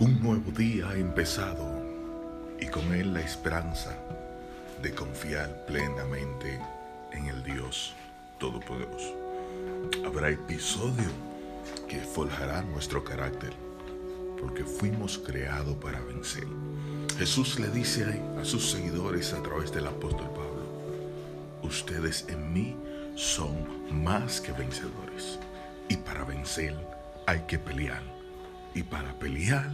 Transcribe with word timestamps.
Un 0.00 0.18
nuevo 0.22 0.50
día 0.50 0.88
ha 0.88 0.96
empezado 0.96 1.84
y 2.58 2.64
con 2.68 2.94
él 2.94 3.12
la 3.12 3.20
esperanza 3.20 3.94
de 4.80 4.94
confiar 4.94 5.66
plenamente 5.66 6.58
en 7.12 7.26
el 7.26 7.42
Dios 7.42 7.92
Todopoderoso. 8.38 9.14
Habrá 10.06 10.30
episodio 10.30 11.10
que 11.86 12.00
forjará 12.00 12.62
nuestro 12.62 13.04
carácter 13.04 13.52
porque 14.40 14.64
fuimos 14.64 15.18
creados 15.18 15.76
para 15.76 16.00
vencer. 16.00 16.46
Jesús 17.18 17.60
le 17.60 17.68
dice 17.68 18.22
a 18.40 18.44
sus 18.46 18.70
seguidores 18.70 19.34
a 19.34 19.42
través 19.42 19.70
del 19.70 19.86
apóstol 19.86 20.30
Pablo, 20.30 20.66
ustedes 21.62 22.24
en 22.30 22.50
mí 22.54 22.74
son 23.16 24.02
más 24.02 24.40
que 24.40 24.52
vencedores 24.52 25.38
y 25.90 25.98
para 25.98 26.24
vencer 26.24 26.74
hay 27.26 27.40
que 27.40 27.58
pelear 27.58 28.19
y 28.74 28.82
para 28.82 29.18
pelear 29.18 29.70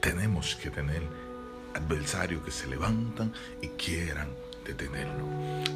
tenemos 0.00 0.56
que 0.56 0.70
tener 0.70 1.02
adversarios 1.74 2.42
que 2.44 2.50
se 2.50 2.66
levantan 2.66 3.32
y 3.62 3.68
quieran 3.68 4.28
detenerlo. 4.64 5.26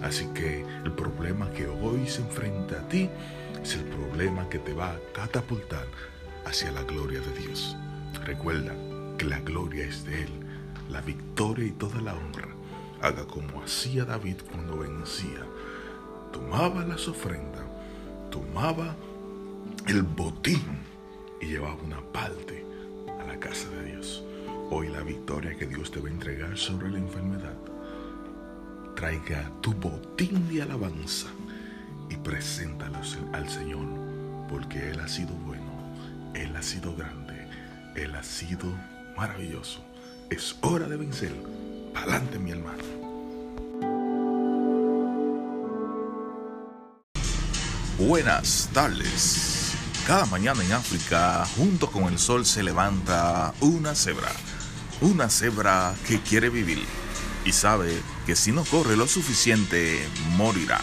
Así 0.02 0.26
que 0.34 0.64
el 0.84 0.92
problema 0.92 1.50
que 1.50 1.66
hoy 1.66 2.06
se 2.06 2.22
enfrenta 2.22 2.80
a 2.80 2.88
ti 2.88 3.10
es 3.62 3.74
el 3.74 3.84
problema 3.84 4.48
que 4.48 4.58
te 4.58 4.72
va 4.72 4.92
a 4.92 5.00
catapultar 5.12 5.86
hacia 6.44 6.70
la 6.72 6.82
gloria 6.82 7.20
de 7.20 7.38
Dios. 7.40 7.76
Recuerda 8.24 8.74
que 9.16 9.24
la 9.24 9.40
gloria 9.40 9.84
es 9.84 10.04
de 10.04 10.22
Él, 10.22 10.30
la 10.90 11.00
victoria 11.00 11.66
y 11.66 11.72
toda 11.72 12.00
la 12.00 12.14
honra. 12.14 12.48
Haga 13.00 13.26
como 13.26 13.62
hacía 13.62 14.04
David 14.04 14.36
cuando 14.50 14.78
vencía. 14.78 15.44
Tomaba 16.32 16.84
las 16.84 17.08
ofrendas, 17.08 17.64
tomaba 18.30 18.94
el 19.86 20.02
botín 20.02 20.62
y 21.40 21.46
llevaba 21.46 21.76
una 21.82 22.00
parte 22.12 22.64
a 23.20 23.24
la 23.24 23.38
casa 23.38 23.68
de 23.70 23.92
Dios. 23.92 24.22
Hoy 24.70 24.88
la 24.88 25.02
victoria 25.02 25.56
que 25.56 25.66
Dios 25.66 25.90
te 25.90 26.00
va 26.00 26.08
a 26.08 26.12
entregar 26.12 26.56
sobre 26.56 26.90
la 26.90 26.98
enfermedad. 26.98 27.56
Traiga 28.94 29.50
tu 29.60 29.72
botín 29.72 30.48
de 30.48 30.62
alabanza 30.62 31.28
y 32.10 32.16
preséntalo 32.16 32.98
al 33.32 33.48
Señor, 33.48 33.86
porque 34.48 34.90
Él 34.90 35.00
ha 35.00 35.08
sido 35.08 35.34
bueno, 35.46 35.70
Él 36.34 36.54
ha 36.56 36.62
sido 36.62 36.94
grande, 36.96 37.46
Él 37.94 38.14
ha 38.14 38.22
sido 38.22 38.66
maravilloso. 39.16 39.84
Es 40.30 40.56
hora 40.60 40.86
de 40.88 40.96
vencer. 40.96 41.32
Pa'lante, 41.94 42.38
mi 42.38 42.50
hermano. 42.50 42.84
Buenas 47.98 48.70
tardes. 48.72 49.57
Cada 50.08 50.24
mañana 50.24 50.64
en 50.64 50.72
África, 50.72 51.46
junto 51.54 51.90
con 51.90 52.04
el 52.04 52.18
sol, 52.18 52.46
se 52.46 52.62
levanta 52.62 53.52
una 53.60 53.94
cebra. 53.94 54.32
Una 55.02 55.28
cebra 55.28 55.94
que 56.06 56.18
quiere 56.22 56.48
vivir 56.48 56.82
y 57.44 57.52
sabe 57.52 57.92
que 58.24 58.34
si 58.34 58.50
no 58.50 58.64
corre 58.64 58.96
lo 58.96 59.06
suficiente, 59.06 60.00
morirá. 60.30 60.80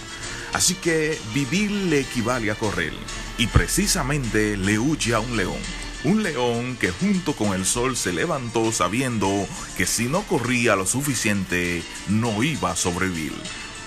Así 0.53 0.75
que 0.75 1.19
vivir 1.33 1.71
le 1.71 2.01
equivale 2.01 2.51
a 2.51 2.55
correr 2.55 2.93
y 3.39 3.47
precisamente 3.47 4.57
le 4.57 4.77
huye 4.77 5.15
a 5.15 5.21
un 5.21 5.35
león. 5.35 5.57
Un 6.03 6.21
león 6.21 6.77
que 6.79 6.91
junto 6.91 7.35
con 7.35 7.55
el 7.55 7.65
sol 7.65 7.97
se 7.97 8.13
levantó 8.13 8.71
sabiendo 8.71 9.47
que 9.75 9.87
si 9.87 10.05
no 10.05 10.21
corría 10.21 10.75
lo 10.75 10.85
suficiente, 10.85 11.81
no 12.09 12.43
iba 12.43 12.69
a 12.69 12.75
sobrevivir. 12.75 13.33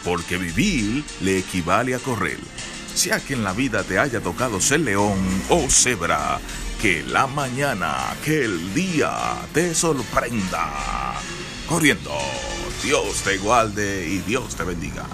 Porque 0.05 0.37
vivir 0.37 1.05
le 1.21 1.39
equivale 1.39 1.95
a 1.95 2.01
correr 2.01 2.41
sea 2.99 3.21
que 3.21 3.35
en 3.35 3.45
la 3.45 3.53
vida 3.53 3.85
te 3.85 3.97
haya 3.97 4.21
tocado 4.21 4.61
ser 4.61 4.81
león 4.81 5.21
o 5.49 5.71
cebra, 5.71 6.41
que 6.83 7.05
la 7.05 7.29
mañana, 7.29 7.95
que 8.25 8.45
el 8.45 8.75
día 8.75 9.37
te 9.55 9.73
sorprenda. 9.73 11.15
Corriendo, 11.69 12.11
Dios 12.83 13.23
te 13.23 13.39
guarde 13.39 14.05
y 14.05 14.19
Dios 14.19 14.57
te 14.57 14.65
bendiga. 14.65 15.07